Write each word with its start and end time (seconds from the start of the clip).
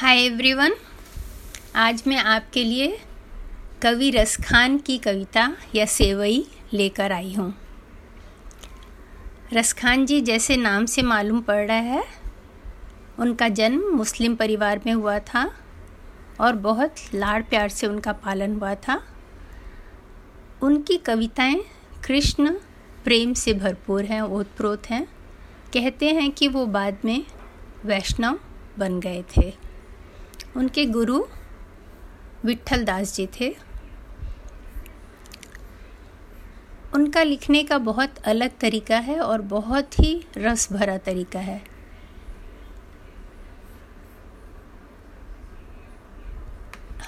Hi 0.00 0.18
everyone 0.18 0.72
आज 1.76 2.02
मैं 2.06 2.16
आपके 2.16 2.64
लिए 2.64 2.98
कवि 3.82 4.10
रसखान 4.10 4.78
की 4.78 4.98
कविता 4.98 5.56
या 5.74 5.86
सेवई 5.86 6.46
लेकर 6.72 7.12
आई 7.12 7.34
हूँ। 7.34 7.54
रसखान 9.52 10.06
जी 10.06 10.20
जैसे 10.20 10.56
नाम 10.56 10.86
से 10.86 11.02
मालूम 11.02 11.40
पड़ 11.40 11.66
रहा 11.66 11.76
है। 11.76 12.04
उनका 13.18 13.48
जन्म 13.48 13.80
मुस्लिम 13.80 14.34
परिवार 14.34 14.80
में 14.86 14.92
हुआ 14.92 15.18
था 15.18 15.54
और 16.40 16.52
बहुत 16.52 16.94
लाड़ 17.14 17.42
प्यार 17.42 17.68
से 17.68 17.86
उनका 17.86 18.12
पालन 18.12 18.56
हुआ 18.56 18.74
था। 18.74 19.02
उनकी 20.62 20.96
कविताएँ 20.96 21.64
कृष्ण 22.04 22.54
प्रेम 23.04 23.34
से 23.34 23.54
भरपूर 23.54 24.04
हैं, 24.04 24.22
ओतप्रोत 24.22 24.90
हैं। 24.90 25.06
कहते 25.74 26.06
हैं 26.06 26.30
कि 26.30 26.48
वो 26.48 26.66
बाद 26.66 26.98
में 27.04 27.24
वैष्णव 27.84 28.38
बन 28.78 29.00
गए 29.00 29.24
थे। 29.36 29.67
उनके 30.56 30.84
गुरु 30.86 31.24
विठल 32.44 32.84
दास 32.84 33.14
जी 33.14 33.28
थे। 33.40 33.56
उनका 36.94 37.22
लिखने 37.22 37.62
का 37.62 37.78
बहुत 37.78 38.18
अलग 38.18 38.58
तरीका 38.58 38.98
है 38.98 39.20
और 39.20 39.42
बहुत 39.42 39.98
ही 40.00 40.24
रस 40.36 40.72
भरा 40.72 40.98
तरीका 40.98 41.38
है। 41.38 41.62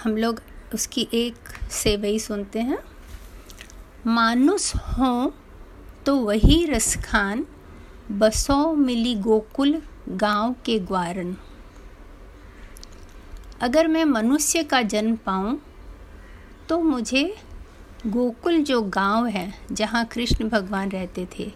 हम 0.05 0.17
लोग 0.17 0.41
उसकी 0.75 1.09
एक 1.15 1.35
सेवई 1.71 2.19
सुनते 2.19 2.61
हैं। 2.61 2.79
मानुस 4.07 4.75
हो 4.77 5.33
तो 6.07 6.17
वही 6.17 6.65
रसखान, 6.67 7.47
बसों 8.11 8.73
मिली 8.77 9.15
गोकुल 9.15 9.83
गाँव 10.09 10.55
के 10.65 10.79
ग्वारन 10.79 11.37
अगर 13.61 13.87
मैं 13.87 14.05
मनुष्य 14.05 14.63
का 14.63 14.81
जन्म 14.83 15.17
पाऊँ 15.17 15.59
तो 16.69 16.79
मुझे 16.81 17.23
गोकुल 18.07 18.63
जो 18.63 18.81
गाँव 18.83 19.27
है, 19.27 19.53
जहाँ 19.73 20.05
कृष्ण 20.05 20.49
भगवान 20.49 20.91
रहते 20.91 21.27
थे, 21.39 21.51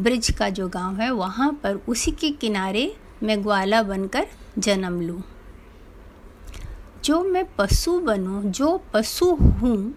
ब्रिज 0.00 0.30
का 0.30 0.48
जो 0.48 0.68
गाँव 0.68 0.96
है, 0.96 1.10
वहाँ 1.10 1.52
पर 1.62 1.74
उसी 1.88 2.10
के 2.10 2.30
किनारे 2.30 2.94
मैं 3.22 3.42
ग्वाला 3.42 3.82
बनकर 3.82 4.26
जन्म 4.58 5.00
लूँ। 5.00 5.22
जो 7.04 7.22
मैं 7.24 7.44
पशु 7.56 7.98
बनूँ, 8.00 8.42
जो 8.44 8.76
पशु 8.92 9.30
हूँ 9.34 9.94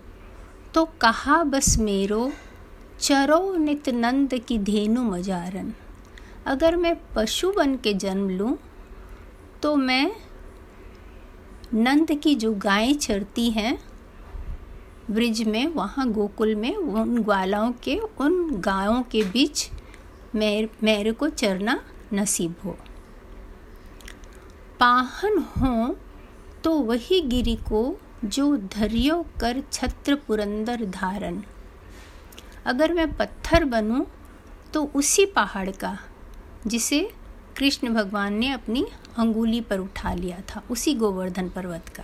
तो 0.74 0.86
कहा 1.02 1.44
बस 1.44 1.78
मेरो, 1.80 2.32
चरो 3.00 3.56
नित 3.56 3.90
नंद 3.90 4.34
की 4.38 4.58
धेनु 4.60 5.04
मजारन। 5.04 5.74
अगर 6.46 6.76
मैं 6.76 6.96
पशु 7.16 7.52
बन 7.52 7.76
के 7.76 7.94
जन्म 7.96 8.30
लूँ 8.30 8.58
तो 9.62 9.76
मैं 9.76 10.12
नंद 11.74 12.12
की 12.24 12.36
जो 12.36 12.54
गायें 12.54 12.98
चरती 12.98 13.50
हैं, 13.52 13.78
ब्रिज 15.12 15.42
में, 15.44 15.68
वहाँ 15.68 16.10
गोकुल 16.12 16.56
में, 16.56 16.76
उन 16.76 17.18
ग्वालाओं 17.18 17.72
के, 17.84 17.96
उन 18.20 18.50
गायों 18.60 19.02
के 19.04 19.24
बीच 19.24 19.70
मेर, 20.36 20.70
मेरे 20.84 21.12
को 21.12 21.30
चरना 21.30 21.80
नसीब 22.14 22.56
हो। 22.66 22.78
पाहन 24.80 25.38
हो 25.58 25.96
तो 26.64 26.72
वही 26.80 27.22
गिरी 27.22 27.56
को 27.56 28.00
जो 28.26 28.56
धरियो 28.58 29.22
कर 29.40 29.62
छत्र 29.72 30.16
पुरंदर 30.16 30.86
धारण। 30.86 31.42
अगर 32.66 32.94
मैं 32.94 33.12
पत्थर 33.14 33.66
बनूं 33.66 34.04
तो 34.74 34.84
उसी 34.96 35.26
पहाड़ 35.26 35.70
का, 35.72 35.98
जिसे 36.68 37.10
कृष्ण 37.58 37.94
भगवान 37.94 38.34
ने 38.34 38.52
अपनी 38.52 38.86
अंगुली 39.18 39.62
पर 39.62 39.80
उठा 39.80 40.14
लिया 40.14 40.42
था, 40.50 40.62
उसी 40.72 40.94
गोवर्धन 40.94 41.50
पर्वत 41.50 41.90
का। 41.90 42.04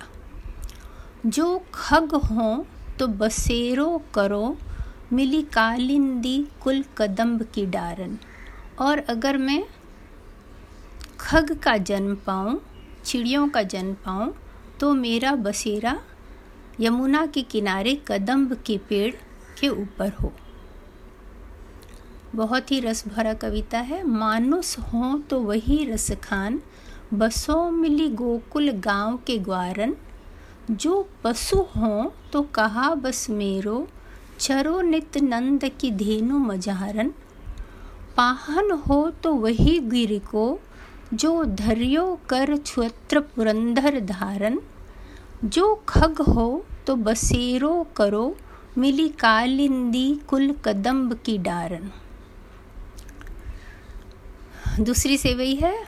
जो 1.25 1.61
खग 1.73 2.15
हो 2.15 2.65
तो 2.99 3.07
बसेरो 3.07 4.01
करो, 4.15 4.57
मिली 5.13 5.41
कालिंदी 5.43 6.37
कुल 6.61 6.83
कदम्ब 6.97 7.43
की 7.43 7.65
डारन। 7.65 8.17
और 8.79 8.99
अगर 8.99 9.37
मैं 9.37 9.63
खग 11.19 11.57
का 11.57 11.77
जन्म 11.77 12.15
पाऊँ, 12.15 12.59
चिड़ियों 13.05 13.47
का 13.49 13.63
जन्म 13.63 13.93
पाऊँ 13.93 14.33
तो 14.79 14.93
मेरा 14.93 15.35
बसेरा 15.35 15.99
यमुना 16.79 17.25
के 17.25 17.41
किनारे 17.41 18.01
कदम्ब 18.07 18.53
के 18.65 18.77
पेड़ 18.77 19.13
के 19.59 19.69
ऊपर 19.69 20.09
हो। 20.11 20.33
बहुत 22.35 22.71
ही 22.71 22.79
रस 22.79 23.03
भरा 23.07 23.33
कविता 23.33 23.79
है। 23.79 24.03
मानुस 24.03 24.77
हो 24.79 25.17
तो 25.29 25.39
वही 25.39 25.83
रस 25.85 26.11
खान 26.23 26.59
बसों 27.13 27.69
मिली 27.71 28.09
गोकुल 28.11 28.71
गाँव 28.79 29.17
के 29.17 29.37
ग्वारन। 29.39 29.95
जो 30.71 31.07
पशु 31.23 31.57
हों 31.75 32.09
तो 32.33 32.41
कहा 32.55 32.93
बस 32.95 33.29
मेरो, 33.29 33.87
चरो 34.39 34.81
नित 34.81 35.17
नंद 35.17 35.65
की 35.79 35.91
धेनु 35.91 36.37
मजारन 36.39 37.13
पाहन 38.17 38.71
हो 38.87 39.09
तो 39.23 39.33
वही 39.33 39.79
गिर 39.79 40.19
को, 40.19 40.59
जो 41.13 41.43
धरियो 41.45 42.19
कर 42.29 42.55
छत्र 42.57 43.19
पुरंदर 43.19 43.99
धारन। 43.99 44.59
जो 45.45 45.73
खग 45.89 46.21
हो 46.21 46.65
तो 46.87 46.95
बसेरो 46.95 47.87
करो, 47.97 48.35
मिली 48.77 49.07
कालिंदी 49.09 50.13
कुल 50.27 50.53
कदम्ब 50.65 51.13
की 51.15 51.37
डारन। 51.37 51.91
दूसरी 54.79 55.17
सेवई 55.17 55.55
है। 55.55 55.83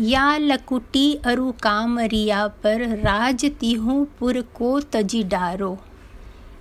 या 0.00 0.36
लकुटी 0.36 1.14
अरु 1.14 1.52
कामरिया 1.52 2.46
पर 2.46 2.80
राज 2.98 3.44
तिहू 3.60 4.06
पुर 4.18 4.40
को 4.40 4.80
तजी 4.80 5.22
डारो। 5.22 5.78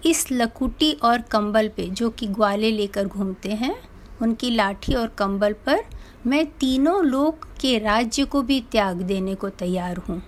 इस 0.06 0.31
लकुटी 0.31 0.91
और 0.94 1.22
कंबल 1.22 1.68
पे, 1.68 1.88
जो 1.88 2.09
कि 2.09 2.28
ग्वाले 2.28 2.72
लेकर 2.72 3.06
घूमते 3.06 3.50
हैं, 3.50 3.75
उनकी 4.22 4.50
लाठी 4.50 4.94
और 4.94 5.07
कंबल 5.07 5.53
पर 5.53 5.84
मैं 6.28 6.46
तीनों 6.46 7.06
लोक 7.06 7.46
के 7.62 7.78
राज्य 7.80 8.25
को 8.25 8.41
भी 8.41 8.62
त्याग 8.72 9.01
देने 9.01 9.35
को 9.35 9.50
तैयार 9.50 9.97
हूँ। 9.97 10.22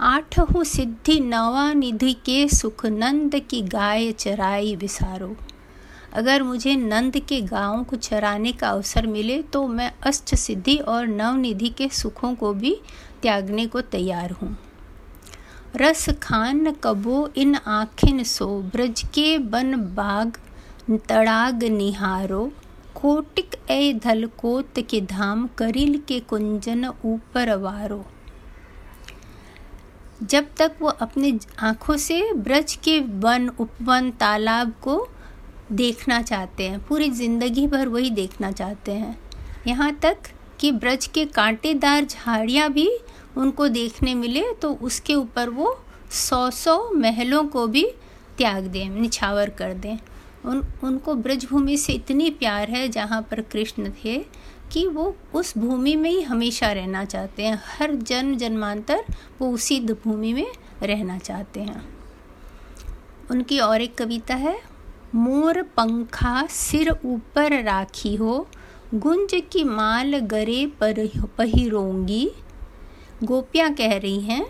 आठ 0.00 0.38
हूँ 0.38 0.64
सिद्धि 0.64 1.20
नवा 1.20 1.72
निधि 1.72 2.12
के 2.12 2.48
सुखनंद 2.48 3.38
की 3.38 3.62
गाय 3.62 4.12
चराई 4.12 4.76
विसारो। 4.76 5.36
अगर 6.12 6.42
मुझे 6.42 6.74
नंद 6.76 7.18
के 7.18 7.40
गाँवों 7.40 7.82
को 7.84 7.96
चराने 7.96 8.52
का 8.52 8.68
अवसर 8.68 9.06
मिले 9.06 9.42
तो 9.42 9.66
मैं 9.66 9.92
अष्ट 10.02 10.34
सिद्धि 10.34 10.76
और 10.76 11.06
नवनिधि 11.06 11.68
के 11.68 11.88
सुखों 11.88 12.34
को 12.34 12.52
भी 12.54 12.74
त्यागने 13.22 13.66
को 13.66 13.80
तैयार 13.80 14.30
हूँ। 14.30 14.56
रस 15.76 16.08
खान 16.22 16.70
कबो 16.84 17.28
इन 17.36 17.54
आखिन 17.54 18.22
सो, 18.22 18.46
ब्रज 18.72 19.02
के 19.14 19.38
बन 19.38 19.76
बाग 19.94 20.38
तड़ाग 21.08 21.64
निहारो। 21.64 22.52
कोटिक 22.94 23.54
ए 23.70 23.92
धल 23.92 24.26
कोत 24.38 24.78
के 24.80 25.00
धाम, 25.00 25.46
करिल 25.58 25.98
के 26.08 26.20
कुंजन 26.20 26.84
ऊपर 27.04 27.54
वारो। 27.54 28.04
जब 30.22 30.46
तक 30.56 30.76
वो 30.80 30.88
अपने 30.88 31.38
आँखों 31.58 31.96
से 31.96 32.32
ब्रज 32.32 32.74
के 32.74 32.98
वन, 33.00 33.48
उपवन 33.48 34.10
तालाब 34.10 34.72
को 34.82 34.96
देखना 35.72 36.20
चाहते 36.22 36.68
हैं, 36.68 36.78
पूरी 36.86 37.10
ज़िंदगी 37.10 37.66
भर 37.66 37.88
वही 37.88 38.10
देखना 38.10 38.50
चाहते 38.52 38.92
हैं। 38.92 39.18
यहाँ 39.66 39.92
तक 40.02 40.16
कि 40.60 40.70
ब्रज 40.72 41.06
के 41.06 41.24
कांटेदार 41.26 42.04
झाड़ियाँ 42.04 42.70
भी 42.72 42.88
उनको 43.36 43.68
देखने 43.68 44.14
मिले 44.14 44.42
तो 44.52 44.72
उसके 44.74 45.14
ऊपर 45.14 45.48
वो 45.48 45.76
सौ 46.10 46.48
सौ 46.50 46.78
महलों 46.92 47.44
को 47.44 47.66
भी 47.66 47.84
त्याग 48.38 48.64
दें, 48.64 48.88
निछावर 48.90 49.50
कर 49.50 49.74
दें। 49.74 49.98
उन, 50.44 50.62
उनको 50.84 51.14
ब्रज 51.14 51.46
भूमि 51.50 51.76
से 51.76 51.92
इतनी 51.92 52.30
प्यार 52.30 52.70
है, 52.70 52.88
जहाँ 52.88 53.20
पर 53.22 53.40
कृष्ण 53.42 53.90
थे, 53.94 54.18
कि 54.72 54.86
वो 54.86 55.14
उस 55.34 55.56
भूमि 55.58 55.94
में 55.96 56.10
ही 56.10 56.22
हमेशा 56.22 56.70
रहना 56.72 57.04
चाहते 57.04 57.42
हैं। 57.42 57.60
हर 57.68 57.94
जन्म 57.94 58.36
जन्मांतर 58.36 59.04
वो 59.40 59.50
उसी 59.50 59.80
भूमि 59.82 60.32
में 60.32 60.46
रहना 60.82 61.18
चाहते 61.18 61.60
हैं। 61.60 61.84
उनकी 63.30 63.58
और 63.58 63.82
एक 63.82 63.96
कविता 63.96 64.34
है 64.36 64.58
मोर 65.14 65.62
पंखा 65.62 66.46
सिर 66.46 66.90
ऊपर 66.90 67.62
राखी 67.62 68.14
हो, 68.16 68.48
गुंज 68.94 69.42
की 69.52 69.64
माल 69.64 70.18
गरे 70.18 70.66
पर 70.80 70.94
पहिरोंगी। 71.38 72.30
गोपियाँ 73.24 73.72
कह 73.74 73.96
रही 73.96 74.20
हैं 74.20 74.44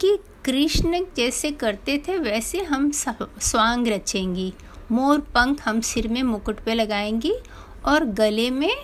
कि 0.00 0.16
कृष्ण 0.44 1.04
जैसे 1.16 1.50
करते 1.50 1.98
थे, 2.08 2.16
वैसे 2.18 2.62
हम 2.62 2.90
स्वांग 2.92 3.88
रचेंगी। 3.88 4.52
मोर 4.92 5.18
पंख 5.18 5.68
हम 5.68 5.80
सिर 5.80 6.08
में 6.08 6.22
मुकुट 6.22 6.60
पे 6.60 6.74
लगाएँगी 6.74 7.34
और 7.86 8.04
गले 8.04 8.50
में 8.50 8.76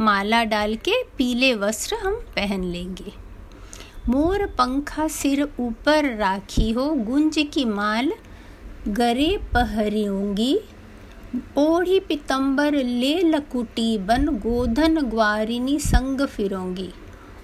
माला 0.00 0.44
डाल 0.44 0.76
के 0.76 1.02
पीले 1.16 1.54
वस्त्र 1.54 1.96
हम 1.96 2.14
पहन 2.14 2.64
लेंगे। 2.64 3.12
मोर 4.08 4.46
पंखा 4.46 5.08
सिर 5.08 5.48
ऊपर 5.60 6.16
राखी 6.16 6.70
हो, 6.70 6.90
गुंज 6.90 7.46
की 7.52 7.64
माल 7.64 8.12
गरे 8.88 9.36
पहरियोंगी। 9.52 10.60
ओढ़ी 11.58 11.98
पितंबर 12.00 12.74
ले 12.74 13.18
लकुटी 13.20 13.98
बन 13.98 14.26
गोधन 14.26 15.00
ग्वारिनी 15.00 15.78
संग 15.78 16.20
फिरोंगी। 16.26 16.88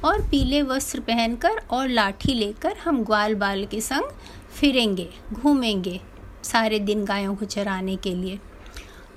और 0.05 0.23
पीले 0.23 0.63
वस्त्र 0.63 1.01
पहनकर 1.01 1.61
और 1.71 1.89
लाठी 1.89 2.35
लेकर 2.35 2.77
हम 2.77 3.03
ग्वाल 3.05 3.35
बाल 3.35 3.65
के 3.65 3.81
संग 3.81 4.11
फिरेंगे, 4.55 5.09
घूमेंगे 5.33 6.01
सारे 6.43 6.79
दिन 6.79 7.05
गायों 7.05 7.35
को 7.35 7.45
चराने 7.45 7.97
के 7.97 8.15
लिए। 8.15 8.39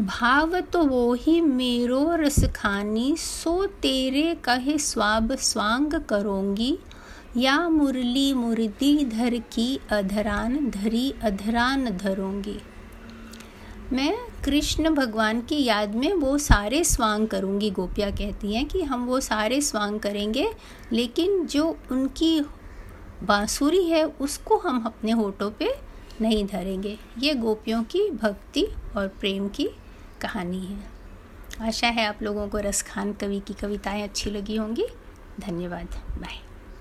भाव 0.01 0.59
तो 0.61 0.83
वो 0.83 1.13
ही 1.13 1.39
मेरो 1.41 2.15
रस 2.15 2.43
खानी, 2.55 3.15
सो 3.17 3.65
तेरे 3.65 4.35
कहे 4.43 4.77
स्वाब 4.77 5.35
स्वांग 5.35 5.93
करोगी। 5.93 6.77
या 7.37 7.69
मुरली 7.69 8.33
मुर्दी 8.33 9.05
धर 9.05 9.37
की 9.37 9.79
अधरान 9.91 10.69
धरी 10.69 11.13
अधरान 11.23 11.97
धरूँगी। 11.97 12.59
मैं 13.93 14.17
कृष्ण 14.45 14.89
भगवान 14.95 15.41
की 15.41 15.63
याद 15.63 15.95
में 15.95 16.13
वो 16.13 16.37
सारे 16.37 16.83
स्वांग 16.83 17.27
करूँगी, 17.27 17.71
गोपियाँ 17.71 18.11
कहती 18.11 18.53
हैं 18.53 18.65
कि 18.65 18.81
हम 18.81 19.05
वो 19.05 19.19
सारे 19.19 19.61
स्वांग 19.61 19.99
करेंगे, 19.99 20.51
लेकिन 20.91 21.45
जो 21.45 21.77
उनकी 21.91 22.41
बांसुरी 23.23 23.83
है 23.83 24.03
उसको 24.03 24.57
हम 24.57 24.83
अपने 24.83 25.11
होठों 25.11 25.51
पे 25.51 25.73
नहीं 26.21 26.45
धरेंगे। 26.45 26.97
ये 27.19 27.33
गोपियों 27.33 27.83
की 27.83 28.11
भक्ति 28.11 28.67
और 28.97 29.07
प्रेम 29.07 29.47
की 29.47 29.69
कहानी 30.21 30.65
है। 30.65 30.83
आशा 31.67 31.87
है 31.87 32.05
आप 32.05 32.23
लोगों 32.23 32.47
को 32.47 32.57
रसखान 32.57 33.13
कवि 33.13 33.39
की 33.39 33.53
कविताएँ 33.53 34.03
अच्छी 34.03 34.29
लगी 34.29 34.55
होंगी। 34.55 34.85
धन्यवाद। 35.39 35.87
बाय। 36.17 36.46